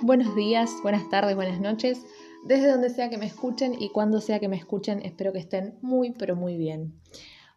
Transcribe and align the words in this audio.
Buenos 0.00 0.36
días, 0.36 0.70
buenas 0.84 1.08
tardes, 1.10 1.34
buenas 1.34 1.60
noches, 1.60 2.00
desde 2.44 2.70
donde 2.70 2.88
sea 2.88 3.10
que 3.10 3.18
me 3.18 3.26
escuchen 3.26 3.74
y 3.82 3.90
cuando 3.90 4.20
sea 4.20 4.38
que 4.38 4.46
me 4.46 4.54
escuchen, 4.54 5.04
espero 5.04 5.32
que 5.32 5.40
estén 5.40 5.76
muy, 5.82 6.12
pero 6.12 6.36
muy 6.36 6.56
bien. 6.56 7.00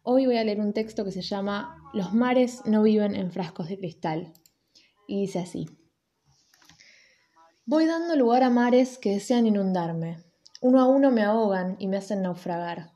Hoy 0.02 0.26
voy 0.26 0.36
a 0.38 0.42
leer 0.42 0.58
un 0.58 0.72
texto 0.72 1.04
que 1.04 1.12
se 1.12 1.22
llama 1.22 1.76
Los 1.94 2.14
mares 2.14 2.62
no 2.64 2.82
viven 2.82 3.14
en 3.14 3.30
frascos 3.30 3.68
de 3.68 3.78
cristal. 3.78 4.32
Y 5.06 5.20
dice 5.20 5.38
así. 5.38 5.68
Voy 7.64 7.86
dando 7.86 8.16
lugar 8.16 8.42
a 8.42 8.50
mares 8.50 8.98
que 8.98 9.10
desean 9.10 9.46
inundarme. 9.46 10.18
Uno 10.60 10.80
a 10.80 10.88
uno 10.88 11.12
me 11.12 11.22
ahogan 11.22 11.76
y 11.78 11.86
me 11.86 11.96
hacen 11.96 12.22
naufragar. 12.22 12.90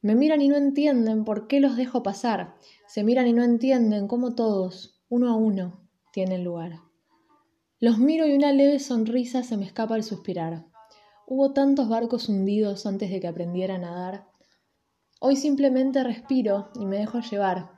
Me 0.00 0.14
miran 0.14 0.40
y 0.40 0.48
no 0.48 0.56
entienden 0.56 1.26
por 1.26 1.46
qué 1.46 1.60
los 1.60 1.76
dejo 1.76 2.02
pasar. 2.02 2.54
Se 2.86 3.04
miran 3.04 3.26
y 3.26 3.34
no 3.34 3.44
entienden 3.44 4.08
cómo 4.08 4.34
todos, 4.34 5.02
uno 5.10 5.28
a 5.28 5.36
uno, 5.36 5.86
tienen 6.10 6.42
lugar. 6.42 6.87
Los 7.80 7.98
miro 7.98 8.26
y 8.26 8.34
una 8.34 8.50
leve 8.50 8.80
sonrisa 8.80 9.44
se 9.44 9.56
me 9.56 9.64
escapa 9.64 9.94
al 9.94 10.02
suspirar. 10.02 10.64
Hubo 11.28 11.52
tantos 11.52 11.88
barcos 11.88 12.28
hundidos 12.28 12.86
antes 12.86 13.08
de 13.08 13.20
que 13.20 13.28
aprendiera 13.28 13.76
a 13.76 13.78
nadar. 13.78 14.26
Hoy 15.20 15.36
simplemente 15.36 16.02
respiro 16.02 16.70
y 16.74 16.86
me 16.86 16.98
dejo 16.98 17.20
llevar. 17.20 17.70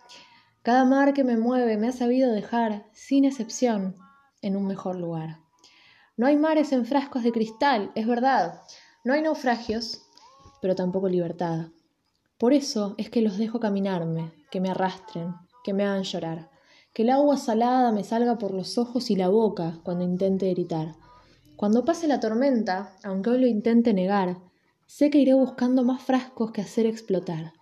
Cada 0.62 0.86
mar 0.86 1.12
que 1.12 1.22
me 1.22 1.36
mueve 1.36 1.76
me 1.76 1.88
ha 1.88 1.92
sabido 1.92 2.32
dejar, 2.32 2.86
sin 2.94 3.26
excepción, 3.26 3.94
en 4.40 4.56
un 4.56 4.66
mejor 4.66 4.96
lugar. 4.96 5.40
No 6.16 6.26
hay 6.26 6.36
mares 6.36 6.72
en 6.72 6.86
frascos 6.86 7.22
de 7.22 7.32
cristal, 7.32 7.92
es 7.94 8.06
verdad. 8.06 8.62
No 9.04 9.12
hay 9.12 9.20
naufragios, 9.20 10.06
pero 10.62 10.74
tampoco 10.74 11.10
libertad. 11.10 11.66
Por 12.38 12.54
eso 12.54 12.94
es 12.96 13.10
que 13.10 13.20
los 13.20 13.36
dejo 13.36 13.60
caminarme, 13.60 14.32
que 14.50 14.62
me 14.62 14.70
arrastren, 14.70 15.34
que 15.62 15.74
me 15.74 15.84
hagan 15.84 16.04
llorar 16.04 16.48
que 16.92 17.02
el 17.02 17.10
agua 17.10 17.36
salada 17.36 17.92
me 17.92 18.04
salga 18.04 18.38
por 18.38 18.52
los 18.52 18.76
ojos 18.78 19.10
y 19.10 19.16
la 19.16 19.28
boca 19.28 19.78
cuando 19.84 20.04
intente 20.04 20.50
gritar. 20.50 20.96
Cuando 21.56 21.84
pase 21.84 22.08
la 22.08 22.20
tormenta, 22.20 22.96
aunque 23.04 23.30
hoy 23.30 23.40
lo 23.40 23.46
intente 23.46 23.92
negar, 23.94 24.38
sé 24.86 25.10
que 25.10 25.18
iré 25.18 25.34
buscando 25.34 25.84
más 25.84 26.02
frascos 26.02 26.50
que 26.50 26.62
hacer 26.62 26.86
explotar. 26.86 27.52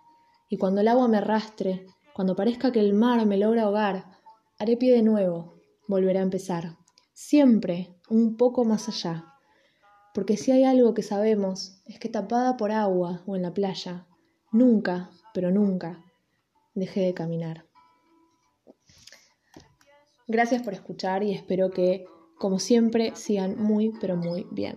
Y 0.49 0.57
cuando 0.57 0.81
el 0.81 0.87
agua 0.87 1.07
me 1.07 1.17
arrastre, 1.17 1.85
cuando 2.13 2.35
parezca 2.35 2.71
que 2.71 2.79
el 2.79 2.93
mar 2.93 3.23
me 3.25 3.37
logra 3.37 3.63
ahogar, 3.63 4.05
haré 4.57 4.77
pie 4.77 4.93
de 4.93 5.03
nuevo, 5.03 5.59
volveré 5.87 6.19
a 6.19 6.23
empezar, 6.23 6.77
siempre 7.13 7.95
un 8.09 8.35
poco 8.35 8.65
más 8.65 8.89
allá. 8.89 9.25
Porque 10.13 10.37
si 10.37 10.51
hay 10.51 10.63
algo 10.63 10.93
que 10.95 11.03
sabemos 11.03 11.81
es 11.85 11.99
que 11.99 12.09
tapada 12.09 12.57
por 12.57 12.71
agua 12.71 13.21
o 13.27 13.35
en 13.35 13.43
la 13.43 13.53
playa, 13.53 14.07
nunca, 14.51 15.11
pero 15.33 15.51
nunca, 15.51 16.03
dejé 16.73 17.01
de 17.01 17.13
caminar. 17.13 17.68
Gracias 20.29 20.61
por 20.61 20.73
escuchar 20.73 21.23
y 21.23 21.33
espero 21.33 21.71
que, 21.71 22.05
como 22.37 22.59
siempre, 22.59 23.13
sigan 23.15 23.57
muy, 23.57 23.91
pero 23.99 24.15
muy 24.15 24.45
bien. 24.51 24.75